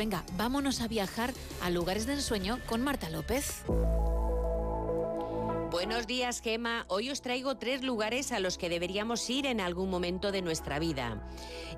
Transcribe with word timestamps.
venga, 0.00 0.24
vámonos 0.38 0.80
a 0.80 0.88
viajar 0.88 1.34
a 1.60 1.68
lugares 1.68 2.06
de 2.06 2.14
ensueño 2.14 2.58
con 2.64 2.80
Marta 2.80 3.10
López. 3.10 3.64
Buenos 5.70 6.06
días, 6.06 6.40
Gema. 6.40 6.86
Hoy 6.88 7.10
os 7.10 7.20
traigo 7.20 7.58
tres 7.58 7.82
lugares 7.82 8.32
a 8.32 8.40
los 8.40 8.56
que 8.56 8.70
deberíamos 8.70 9.28
ir 9.28 9.44
en 9.44 9.60
algún 9.60 9.90
momento 9.90 10.32
de 10.32 10.40
nuestra 10.40 10.78
vida. 10.78 11.22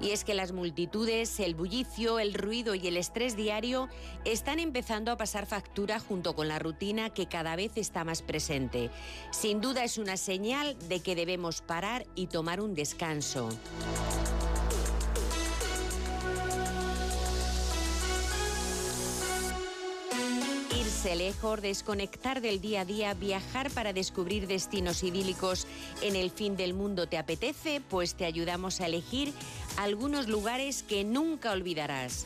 Y 0.00 0.10
es 0.10 0.22
que 0.22 0.34
las 0.34 0.52
multitudes, 0.52 1.40
el 1.40 1.56
bullicio, 1.56 2.20
el 2.20 2.34
ruido 2.34 2.76
y 2.76 2.86
el 2.86 2.96
estrés 2.96 3.34
diario 3.34 3.88
están 4.24 4.60
empezando 4.60 5.10
a 5.10 5.16
pasar 5.16 5.46
factura 5.46 5.98
junto 5.98 6.36
con 6.36 6.46
la 6.46 6.60
rutina 6.60 7.10
que 7.10 7.26
cada 7.26 7.56
vez 7.56 7.72
está 7.74 8.04
más 8.04 8.22
presente. 8.22 8.90
Sin 9.32 9.60
duda 9.60 9.82
es 9.82 9.98
una 9.98 10.16
señal 10.16 10.78
de 10.88 11.00
que 11.00 11.16
debemos 11.16 11.60
parar 11.60 12.06
y 12.14 12.28
tomar 12.28 12.60
un 12.60 12.76
descanso. 12.76 13.48
Lejos, 21.04 21.60
desconectar 21.60 22.40
del 22.40 22.60
día 22.60 22.82
a 22.82 22.84
día, 22.84 23.14
viajar 23.14 23.70
para 23.70 23.92
descubrir 23.92 24.46
destinos 24.46 25.02
idílicos 25.02 25.66
en 26.00 26.16
el 26.16 26.30
fin 26.30 26.56
del 26.56 26.74
mundo 26.74 27.08
te 27.08 27.18
apetece, 27.18 27.80
pues 27.80 28.14
te 28.14 28.24
ayudamos 28.24 28.80
a 28.80 28.86
elegir 28.86 29.32
algunos 29.76 30.28
lugares 30.28 30.82
que 30.82 31.04
nunca 31.04 31.52
olvidarás. 31.52 32.24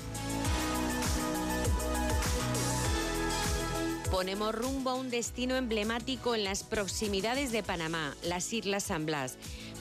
Ponemos 4.17 4.55
rumbo 4.55 4.89
a 4.89 4.95
un 4.95 5.11
destino 5.11 5.57
emblemático 5.57 6.35
en 6.35 6.43
las 6.43 6.63
proximidades 6.63 7.53
de 7.53 7.63
Panamá, 7.63 8.17
las 8.23 8.51
Islas 8.51 8.85
San 8.85 9.05
Blas 9.05 9.37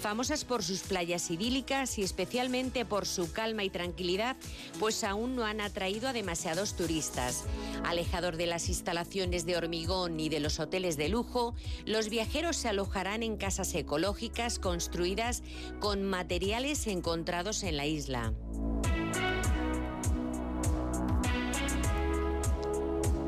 famosas 0.06 0.46
por 0.46 0.62
sus 0.62 0.82
playas 0.82 1.32
idílicas 1.32 1.98
y 1.98 2.04
especialmente 2.04 2.86
por 2.86 3.08
su 3.08 3.32
calma 3.32 3.64
y 3.64 3.72
tranquilidad, 3.72 4.36
pues 4.80 5.04
aún 5.04 5.36
no 5.36 5.46
han 5.46 5.62
atraído 5.62 6.08
a 6.08 6.14
demasiados 6.14 6.76
turistas. 6.76 7.44
Alejador 7.84 8.38
de 8.38 8.46
las 8.46 8.70
instalaciones 8.70 9.48
de 9.48 9.58
hormigón 9.58 10.20
y 10.20 10.30
de 10.30 10.40
los 10.40 10.60
hoteles 10.60 10.96
de 10.96 11.10
lujo, 11.10 11.56
los 11.88 12.10
viajeros 12.10 12.56
se 12.56 12.70
alojarán 12.70 13.24
en 13.24 13.36
casas 13.36 13.74
ecológicas 13.74 14.60
construidas 14.60 15.42
con 15.80 16.04
materiales 16.04 16.86
encontrados 16.86 17.64
en 17.64 17.76
la 17.76 17.88
isla. 17.88 18.32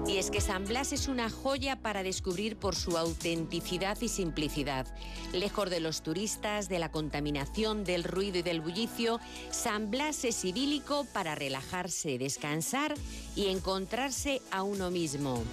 Y 0.08 0.17
es 0.17 0.31
que 0.31 0.39
San 0.39 0.63
Blas 0.66 0.94
es 0.94 1.09
una 1.09 1.30
joya 1.30 1.75
para 1.75 2.02
descubrir 2.02 2.55
por 2.55 2.75
su 2.75 2.97
autenticidad 2.97 3.97
y 4.00 4.08
simplicidad. 4.08 4.88
Lejos 5.33 5.69
de 5.69 5.81
los 5.81 6.02
turistas, 6.02 6.69
de 6.69 6.80
la 6.80 6.91
contaminación, 6.91 7.83
del 7.83 8.05
ruido 8.05 8.38
y 8.38 8.41
del 8.41 8.61
bullicio, 8.61 9.19
San 9.52 9.91
Blas 9.91 10.23
es 10.23 10.45
idílico 10.45 11.05
para 11.11 11.36
relajarse, 11.36 12.17
descansar 12.17 12.94
y 13.36 13.47
encontrarse 13.47 14.41
a 14.49 14.64
uno 14.64 14.91
mismo. 14.91 15.44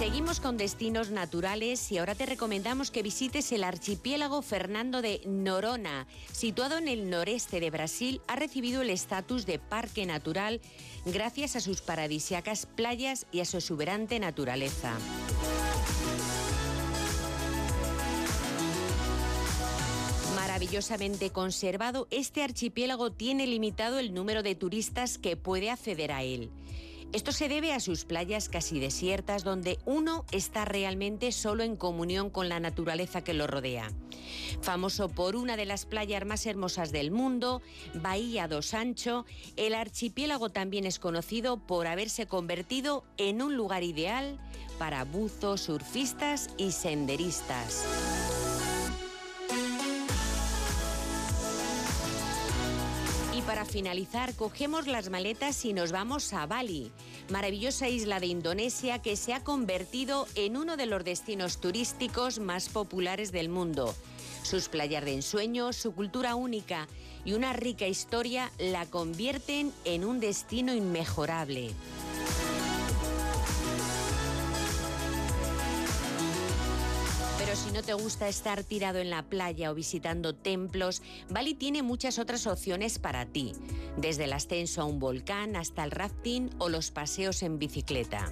Seguimos 0.00 0.40
con 0.40 0.56
destinos 0.56 1.10
naturales 1.10 1.92
y 1.92 1.98
ahora 1.98 2.14
te 2.14 2.24
recomendamos 2.24 2.90
que 2.90 3.02
visites 3.02 3.52
el 3.52 3.62
archipiélago 3.62 4.40
Fernando 4.40 5.02
de 5.02 5.20
Norona, 5.26 6.06
situado 6.32 6.78
en 6.78 6.88
el 6.88 7.10
noreste 7.10 7.60
de 7.60 7.68
Brasil, 7.68 8.22
ha 8.26 8.34
recibido 8.34 8.80
el 8.80 8.88
estatus 8.88 9.44
de 9.44 9.58
parque 9.58 10.06
natural 10.06 10.62
gracias 11.04 11.54
a 11.54 11.60
sus 11.60 11.82
paradisiacas 11.82 12.64
playas 12.64 13.26
y 13.30 13.40
a 13.40 13.44
su 13.44 13.58
exuberante 13.58 14.18
naturaleza. 14.18 14.96
Maravillosamente 20.34 21.28
conservado, 21.28 22.08
este 22.10 22.42
archipiélago 22.42 23.12
tiene 23.12 23.46
limitado 23.46 23.98
el 23.98 24.14
número 24.14 24.42
de 24.42 24.54
turistas 24.54 25.18
que 25.18 25.36
puede 25.36 25.70
acceder 25.70 26.10
a 26.10 26.22
él. 26.22 26.50
Esto 27.12 27.32
se 27.32 27.48
debe 27.48 27.72
a 27.72 27.80
sus 27.80 28.04
playas 28.04 28.48
casi 28.48 28.78
desiertas 28.78 29.42
donde 29.42 29.80
uno 29.84 30.24
está 30.30 30.64
realmente 30.64 31.32
solo 31.32 31.64
en 31.64 31.74
comunión 31.74 32.30
con 32.30 32.48
la 32.48 32.60
naturaleza 32.60 33.24
que 33.24 33.34
lo 33.34 33.48
rodea. 33.48 33.90
Famoso 34.62 35.08
por 35.08 35.34
una 35.34 35.56
de 35.56 35.64
las 35.64 35.86
playas 35.86 36.24
más 36.24 36.46
hermosas 36.46 36.92
del 36.92 37.10
mundo, 37.10 37.62
Bahía 37.94 38.46
do 38.46 38.62
Sancho, 38.62 39.26
el 39.56 39.74
archipiélago 39.74 40.50
también 40.50 40.84
es 40.84 41.00
conocido 41.00 41.56
por 41.58 41.88
haberse 41.88 42.26
convertido 42.26 43.04
en 43.16 43.42
un 43.42 43.56
lugar 43.56 43.82
ideal 43.82 44.38
para 44.78 45.04
buzos, 45.04 45.62
surfistas 45.62 46.48
y 46.58 46.70
senderistas. 46.70 47.84
Para 53.60 53.72
finalizar, 53.72 54.34
cogemos 54.36 54.86
las 54.86 55.10
maletas 55.10 55.66
y 55.66 55.74
nos 55.74 55.92
vamos 55.92 56.32
a 56.32 56.46
Bali, 56.46 56.90
maravillosa 57.28 57.90
isla 57.90 58.18
de 58.18 58.24
Indonesia 58.24 59.02
que 59.02 59.16
se 59.16 59.34
ha 59.34 59.44
convertido 59.44 60.26
en 60.34 60.56
uno 60.56 60.78
de 60.78 60.86
los 60.86 61.04
destinos 61.04 61.60
turísticos 61.60 62.38
más 62.38 62.70
populares 62.70 63.32
del 63.32 63.50
mundo. 63.50 63.94
Sus 64.44 64.70
playas 64.70 65.04
de 65.04 65.12
ensueño, 65.12 65.74
su 65.74 65.92
cultura 65.92 66.36
única 66.36 66.88
y 67.26 67.34
una 67.34 67.52
rica 67.52 67.86
historia 67.86 68.50
la 68.58 68.86
convierten 68.86 69.74
en 69.84 70.06
un 70.06 70.20
destino 70.20 70.72
inmejorable. 70.72 71.74
Pero 77.50 77.62
si 77.62 77.72
no 77.72 77.82
te 77.82 77.94
gusta 77.94 78.28
estar 78.28 78.62
tirado 78.62 79.00
en 79.00 79.10
la 79.10 79.24
playa 79.24 79.72
o 79.72 79.74
visitando 79.74 80.36
templos, 80.36 81.02
Bali 81.30 81.54
tiene 81.54 81.82
muchas 81.82 82.20
otras 82.20 82.46
opciones 82.46 83.00
para 83.00 83.26
ti, 83.26 83.54
desde 83.96 84.22
el 84.22 84.34
ascenso 84.34 84.82
a 84.82 84.84
un 84.84 85.00
volcán 85.00 85.56
hasta 85.56 85.82
el 85.82 85.90
rafting 85.90 86.50
o 86.58 86.68
los 86.68 86.92
paseos 86.92 87.42
en 87.42 87.58
bicicleta. 87.58 88.30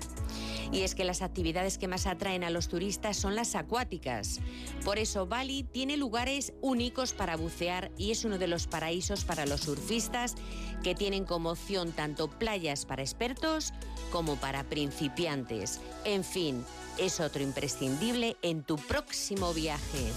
Y 0.72 0.82
es 0.82 0.94
que 0.94 1.04
las 1.04 1.22
actividades 1.22 1.78
que 1.78 1.88
más 1.88 2.06
atraen 2.06 2.44
a 2.44 2.50
los 2.50 2.68
turistas 2.68 3.16
son 3.16 3.34
las 3.34 3.54
acuáticas. 3.54 4.40
Por 4.84 4.98
eso 4.98 5.26
Bali 5.26 5.64
tiene 5.64 5.96
lugares 5.96 6.52
únicos 6.60 7.12
para 7.12 7.36
bucear 7.36 7.90
y 7.96 8.10
es 8.10 8.24
uno 8.24 8.38
de 8.38 8.48
los 8.48 8.66
paraísos 8.66 9.24
para 9.24 9.46
los 9.46 9.62
surfistas 9.62 10.34
que 10.82 10.94
tienen 10.94 11.24
como 11.24 11.50
opción 11.50 11.92
tanto 11.92 12.28
playas 12.28 12.86
para 12.86 13.02
expertos 13.02 13.72
como 14.12 14.36
para 14.36 14.64
principiantes. 14.64 15.80
En 16.04 16.24
fin, 16.24 16.64
es 16.98 17.20
otro 17.20 17.42
imprescindible 17.42 18.36
en 18.42 18.62
tu 18.62 18.76
próximo 18.76 19.52
viaje. 19.54 20.12